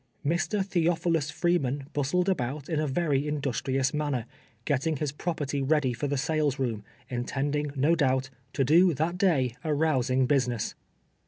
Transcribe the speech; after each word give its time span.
Mr. 0.25 0.65
Theophilus 0.65 1.29
Freeman 1.29 1.85
bustled 1.93 2.27
about 2.27 2.67
in 2.69 2.79
a 2.79 2.87
very 2.87 3.21
industrions 3.27 3.93
manner, 3.93 4.25
getting 4.65 4.97
his 4.97 5.11
property 5.11 5.61
ready 5.61 5.93
for 5.93 6.07
tiie 6.07 6.17
sales 6.17 6.57
room, 6.57 6.83
intending, 7.07 7.71
no 7.75 7.93
doul)t, 7.95 8.31
to 8.53 8.63
do 8.63 8.95
that 8.95 9.19
day 9.19 9.55
a 9.63 9.75
rousing 9.75 10.25
business. 10.25 10.73